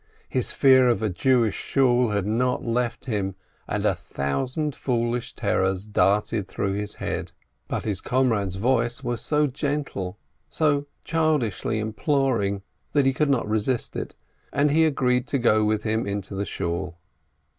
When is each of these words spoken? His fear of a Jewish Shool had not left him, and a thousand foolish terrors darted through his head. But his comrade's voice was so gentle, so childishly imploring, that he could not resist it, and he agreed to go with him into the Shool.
His 0.27 0.51
fear 0.51 0.87
of 0.87 1.03
a 1.03 1.11
Jewish 1.11 1.53
Shool 1.55 2.09
had 2.09 2.25
not 2.25 2.65
left 2.65 3.05
him, 3.05 3.35
and 3.67 3.85
a 3.85 3.93
thousand 3.93 4.73
foolish 4.73 5.35
terrors 5.35 5.85
darted 5.85 6.47
through 6.47 6.73
his 6.73 6.95
head. 6.95 7.33
But 7.67 7.85
his 7.85 8.01
comrade's 8.01 8.55
voice 8.55 9.03
was 9.03 9.21
so 9.21 9.45
gentle, 9.45 10.17
so 10.49 10.87
childishly 11.03 11.77
imploring, 11.77 12.63
that 12.93 13.05
he 13.05 13.13
could 13.13 13.29
not 13.29 13.47
resist 13.47 13.95
it, 13.95 14.15
and 14.51 14.71
he 14.71 14.85
agreed 14.85 15.27
to 15.27 15.37
go 15.37 15.63
with 15.63 15.83
him 15.83 16.07
into 16.07 16.33
the 16.33 16.45
Shool. 16.45 16.97